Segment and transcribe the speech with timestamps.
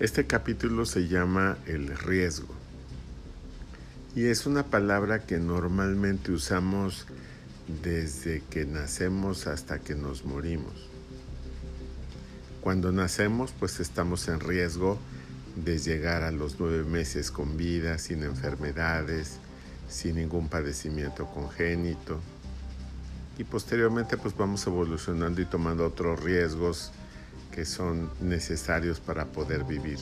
[0.00, 2.48] Este capítulo se llama el riesgo
[4.16, 7.06] y es una palabra que normalmente usamos
[7.82, 10.72] desde que nacemos hasta que nos morimos.
[12.62, 14.98] Cuando nacemos pues estamos en riesgo
[15.56, 19.38] de llegar a los nueve meses con vida, sin enfermedades,
[19.88, 22.18] sin ningún padecimiento congénito.
[23.38, 26.92] Y posteriormente pues vamos evolucionando y tomando otros riesgos
[27.52, 29.98] que son necesarios para poder vivir.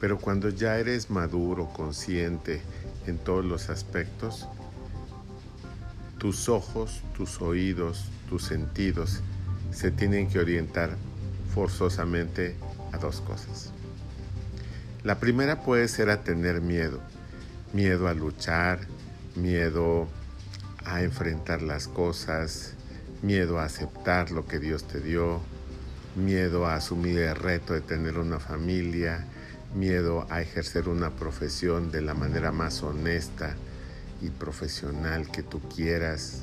[0.00, 2.60] Pero cuando ya eres maduro, consciente
[3.06, 4.46] en todos los aspectos,
[6.18, 9.20] tus ojos, tus oídos, tus sentidos
[9.72, 10.96] se tienen que orientar
[11.54, 12.56] forzosamente
[12.92, 13.72] a dos cosas.
[15.02, 17.00] La primera puede ser a tener miedo,
[17.72, 18.80] miedo a luchar,
[19.34, 20.08] miedo
[20.84, 22.74] a enfrentar las cosas,
[23.22, 25.40] miedo a aceptar lo que Dios te dio,
[26.16, 29.24] miedo a asumir el reto de tener una familia,
[29.74, 33.54] miedo a ejercer una profesión de la manera más honesta
[34.22, 36.42] y profesional que tú quieras.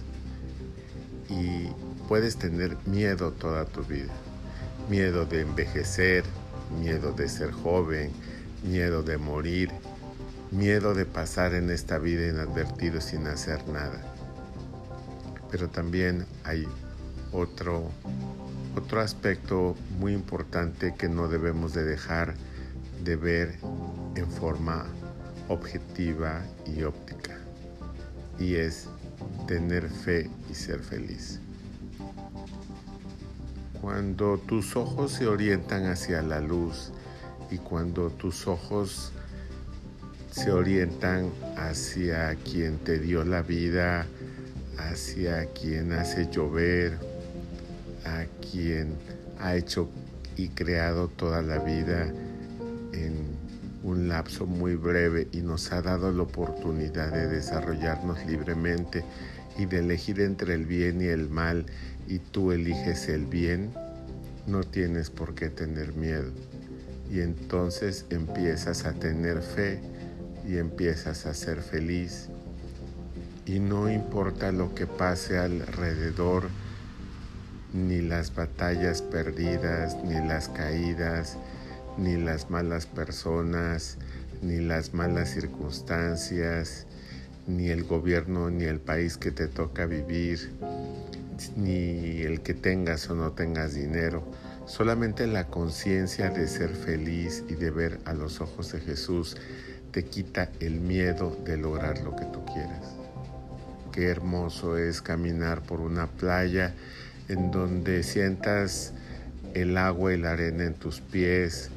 [1.30, 1.68] Y
[2.08, 4.14] puedes tener miedo toda tu vida.
[4.90, 6.24] Miedo de envejecer,
[6.80, 8.12] miedo de ser joven,
[8.64, 9.72] miedo de morir,
[10.52, 14.02] miedo de pasar en esta vida inadvertido sin hacer nada.
[15.50, 16.68] Pero también hay
[17.32, 17.90] otro
[18.76, 22.34] otro aspecto muy importante que no debemos de dejar
[23.04, 23.60] de ver
[24.16, 24.86] en forma
[25.48, 27.38] objetiva y óptica
[28.40, 28.88] y es
[29.48, 31.40] tener fe y ser feliz.
[33.82, 36.92] Cuando tus ojos se orientan hacia la luz
[37.52, 39.12] y cuando tus ojos
[40.32, 44.08] se orientan hacia quien te dio la vida,
[44.78, 47.13] hacia quien hace llover,
[48.06, 48.96] a quien
[49.40, 49.90] ha hecho
[50.36, 52.12] y creado toda la vida
[52.94, 53.44] en
[53.84, 59.04] un lapso muy breve y nos ha dado la oportunidad de desarrollarnos libremente
[59.58, 61.66] y de elegir entre el bien y el mal
[62.08, 63.74] y tú eliges el bien,
[64.48, 66.32] no tienes por qué tener miedo.
[67.12, 69.80] Y entonces empiezas a tener fe
[70.48, 72.30] y empiezas a ser feliz.
[73.46, 76.48] Y no importa lo que pase alrededor,
[77.74, 81.38] ni las batallas perdidas, ni las caídas,
[81.98, 83.98] ni las malas personas,
[84.42, 86.86] ni las malas circunstancias,
[87.48, 90.52] ni el gobierno, ni el país que te toca vivir,
[91.58, 94.24] ni el que tengas o no tengas dinero.
[94.66, 99.36] Solamente la conciencia de ser feliz y de ver a los ojos de Jesús
[99.92, 102.96] te quita el miedo de lograr lo que tú quieras.
[103.92, 106.74] Qué hermoso es caminar por una playa
[107.30, 108.94] en donde sientas
[109.54, 111.70] el agua y la arena en tus pies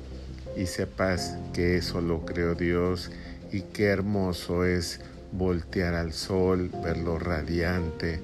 [0.57, 3.11] y sepas que eso lo creó Dios
[3.53, 5.01] y qué hermoso es
[5.33, 8.21] voltear al sol, verlo radiante,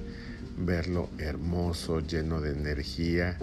[0.57, 3.37] verlo hermoso, lleno de energía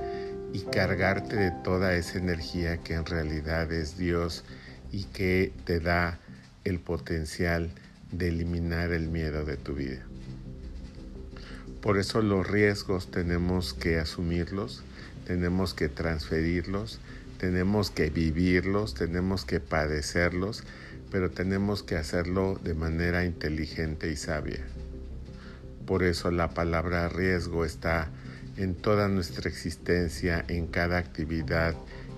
[0.53, 4.45] y cargarte de toda esa energía que en realidad es Dios
[4.93, 6.19] y que te da
[6.65, 7.71] el potencial
[8.11, 10.09] de eliminar el miedo de tu vida.
[11.83, 14.83] Por eso los riesgos tenemos que asumirlos,
[15.27, 17.01] tenemos que transferirlos,
[17.39, 20.63] tenemos que vivirlos, tenemos que padecerlos,
[21.11, 24.61] pero tenemos que hacerlo de manera inteligente y sabia.
[25.87, 28.11] Por eso la palabra riesgo está
[28.59, 31.75] en toda nuestra existencia, en cada actividad,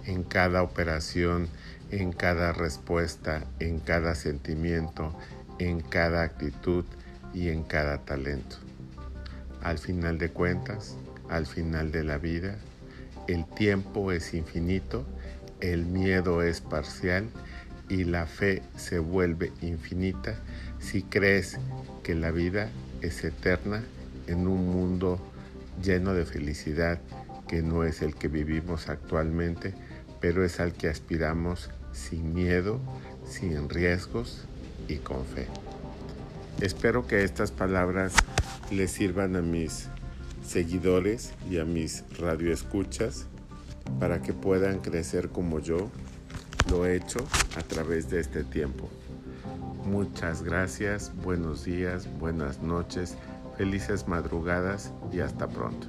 [0.06, 1.48] en cada operación,
[1.92, 5.16] en cada respuesta, en cada sentimiento,
[5.60, 6.84] en cada actitud
[7.32, 8.56] y en cada talento.
[9.62, 10.96] Al final de cuentas,
[11.28, 12.58] al final de la vida,
[13.28, 15.04] el tiempo es infinito,
[15.60, 17.28] el miedo es parcial
[17.88, 20.36] y la fe se vuelve infinita
[20.80, 21.58] si crees
[22.02, 22.68] que la vida
[23.00, 23.82] es eterna
[24.26, 25.18] en un mundo
[25.82, 26.98] lleno de felicidad
[27.48, 29.74] que no es el que vivimos actualmente,
[30.20, 32.80] pero es al que aspiramos sin miedo,
[33.28, 34.44] sin riesgos
[34.88, 35.46] y con fe.
[36.60, 38.14] Espero que estas palabras
[38.72, 39.88] les sirvan a mis
[40.44, 43.26] seguidores y a mis radioescuchas
[44.00, 45.90] para que puedan crecer como yo
[46.70, 47.18] lo he hecho
[47.56, 48.88] a través de este tiempo.
[49.84, 53.16] Muchas gracias, buenos días, buenas noches,
[53.56, 55.88] felices madrugadas y hasta pronto.